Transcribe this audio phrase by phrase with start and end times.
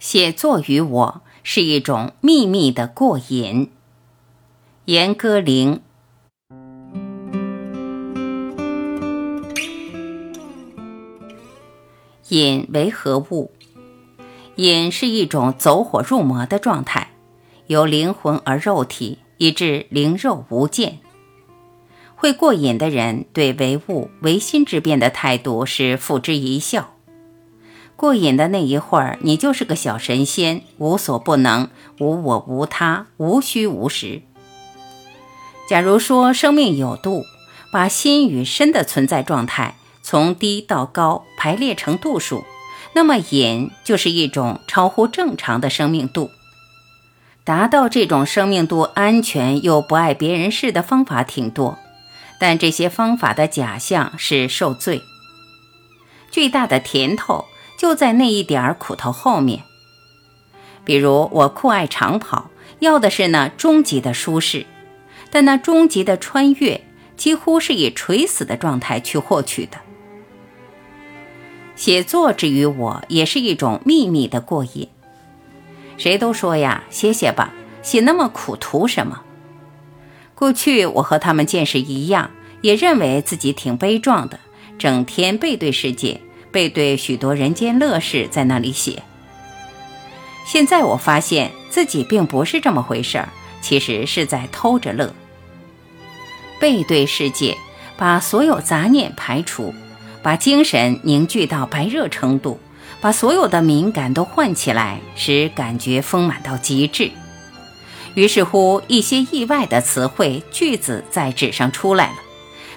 [0.00, 3.70] 写作于我是一种秘密的过瘾。
[4.86, 5.80] 严歌苓。
[12.30, 13.52] 瘾为何物？
[14.56, 17.10] 瘾是一种走火入魔的状态，
[17.66, 20.98] 由灵魂而肉体，以致灵肉无间。
[22.14, 26.94] 会过瘾的人对唯物、唯心之变的态度是付之一笑。
[28.00, 31.68] 过瘾的那一会儿，你就是个小神仙，无所不能，
[31.98, 34.22] 无我无他，无虚无实。
[35.68, 37.26] 假如说生命有度，
[37.70, 42.46] 把心与身的存在状态从低到高排列成度数，
[42.94, 46.30] 那么瘾就是一种超乎正常的生命度。
[47.44, 51.78] 达到这种生命度安全又不碍别人事的方法挺多。
[52.40, 55.02] 但这些方法的假象是受罪，
[56.30, 57.44] 巨大的甜头
[57.80, 59.62] 就在那一点儿苦头后面。
[60.84, 64.66] 比如我酷爱长跑，要的是那终极的舒适，
[65.30, 66.82] 但那终极的穿越
[67.16, 69.78] 几乎是以垂死的状态去获取的。
[71.74, 74.86] 写作之于我也是一种秘密的过瘾。
[75.96, 79.22] 谁都说呀，写写吧，写那么苦图什么？
[80.34, 84.38] 过去我和他们见识一样，也认为自己挺悲壮的，
[84.78, 86.20] 整天背对世界，
[86.50, 89.02] 背对许多人间乐事，在那里写。
[90.46, 93.28] 现在我发现自己并不是这么回事儿，
[93.60, 95.14] 其实是在偷着乐。
[96.58, 97.56] 背对世界，
[97.96, 99.72] 把所有杂念排除，
[100.22, 102.58] 把精神凝聚到白热程度，
[103.00, 107.10] 把所有的敏感都唤起来，使感觉丰满到极致。
[108.14, 112.16] 于是乎，一些意外的词汇、句子在纸上出来了，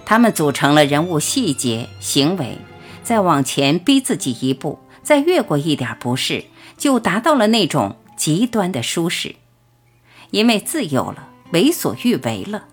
[0.06, 2.58] 它们组成了人物细节、行为。
[3.04, 6.46] 再往前逼自己一步，再越过一点不适，
[6.78, 9.36] 就达到了那种极端的舒适。
[10.32, 12.66] 因为自由了，为所欲为了。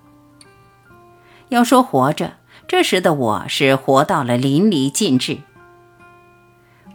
[1.50, 2.34] 要说活着，
[2.66, 5.38] 这时的我是活到了淋漓尽致。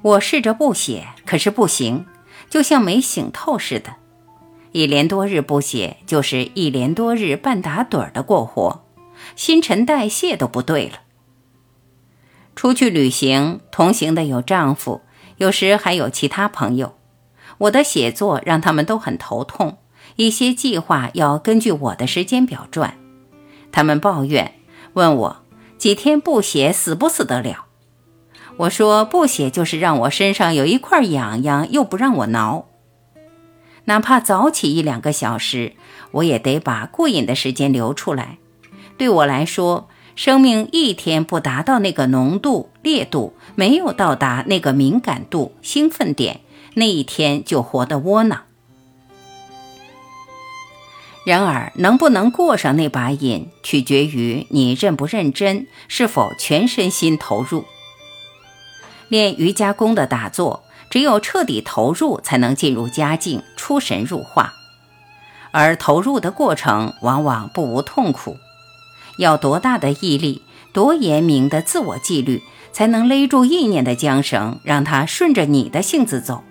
[0.01, 2.05] 我试着不写，可是不行，
[2.49, 3.95] 就像没醒透似的。
[4.71, 8.83] 一连多日不写，就是一连多日半打盹儿的过活，
[9.35, 10.99] 新陈代谢都不对了。
[12.55, 15.01] 出去旅行，同行的有丈夫，
[15.37, 16.95] 有时还有其他朋友。
[17.57, 19.77] 我的写作让他们都很头痛，
[20.15, 22.97] 一些计划要根据我的时间表转。
[23.71, 24.55] 他们抱怨，
[24.93, 25.43] 问我
[25.77, 27.65] 几天不写死不死得了。
[28.57, 32.65] 我说不写就是让我身上有一块痒痒，又不让我挠。
[33.83, 35.73] 哪怕早起一两个小时，
[36.11, 38.37] 我也得把过瘾的时间留出来。
[38.97, 46.41] 对我来说，生命一天不达到那个浓度、烈度，没有到达那个敏感度、兴奋点，
[46.73, 48.41] 那一天就活得窝囊。
[51.25, 57.65] 然而，能不能过上那把瘾，取决于你认不认真，是否全身心投入。
[59.09, 60.63] 练瑜伽功的打坐。
[60.87, 64.53] 只有彻底投入，才能进入佳境，出神入化。
[65.51, 68.37] 而投入的过程往往不无痛苦。
[69.17, 70.41] 要多大的毅力，
[70.73, 76.43] 多严明的自我纪律，才能勒住意念的缰绳，让它顺着你的性子走？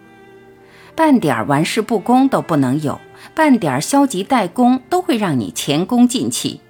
[0.95, 3.01] 半点玩世不恭都不能有，
[3.35, 6.61] 半点消极怠工都会让你前功尽弃。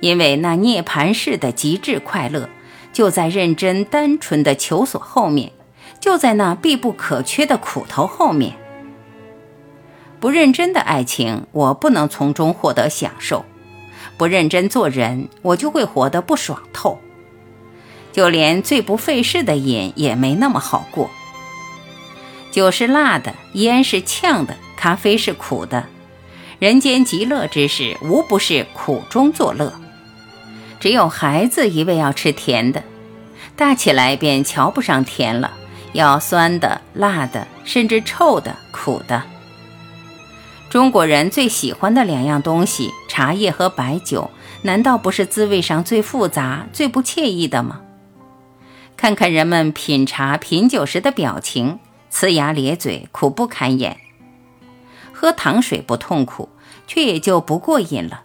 [0.00, 2.48] 因为那涅槃式的极致快乐，
[2.92, 5.52] 就在认真单纯的求索后面。
[6.00, 8.54] 就在那必不可缺的苦头后面，
[10.18, 13.44] 不认真的爱情，我不能从中获得享受；
[14.16, 17.00] 不认真做人，我就会活得不爽透。
[18.12, 21.10] 就连最不费事的瘾也没那么好过。
[22.50, 25.86] 酒是辣的，烟是呛的，咖啡是苦的，
[26.58, 29.72] 人间极乐之事，无不是苦中作乐。
[30.78, 32.82] 只有孩子一味要吃甜的，
[33.56, 35.52] 大起来便瞧不上甜了。
[35.92, 39.22] 要酸的、辣的，甚至臭的、苦的。
[40.72, 44.30] 中国人最喜欢的两样东西，茶叶和白酒，
[44.62, 47.82] 难道不是滋味上最复杂、最不惬意的吗？
[48.96, 51.78] 看看人们品茶、品酒时的表情，
[52.10, 53.98] 呲牙咧嘴，苦不堪言。
[55.12, 56.48] 喝糖水不痛苦，
[56.86, 58.22] 却也就不过瘾了。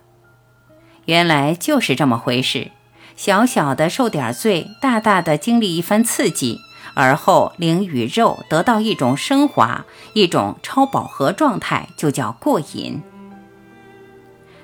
[1.03, 2.71] 原来就是这么回事，
[3.17, 6.61] 小小的受点罪，大大的经历一番刺激。
[6.99, 13.03] 而后灵与肉得到一种升华，一种超饱和状态，就叫过瘾。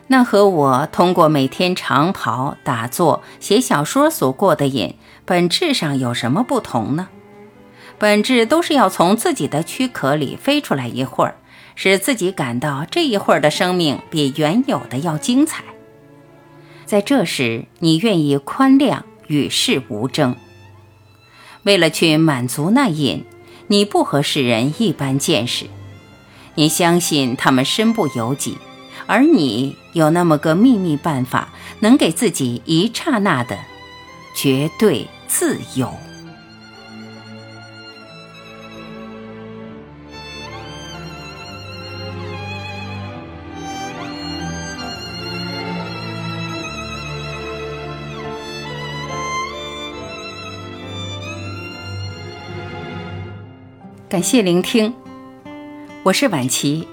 [0.08, 4.96] 那和我通过每天长跑、打坐、写小说所过的瘾，
[5.26, 7.10] 本质上有什么不同呢？
[8.00, 11.36] 本质都是要从自己的躯壳里飞出来一会儿，
[11.76, 15.64] 使自己感到这一会儿的生命比原有的要精彩。
[16.88, 20.36] 在这时，你愿意宽谅，与世无争。
[21.64, 23.26] 为了去满足那瘾，
[23.68, 25.66] 你不和世人一般见识，
[26.56, 28.58] 你相信他们身不由己，
[29.06, 31.50] 而你有那么个秘密办法，
[31.80, 33.58] 能给自己一刹那的
[34.36, 35.94] 绝对自由。
[54.14, 54.94] 感谢聆听，
[56.04, 56.88] 我是晚琪，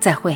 [0.00, 0.34] 再会。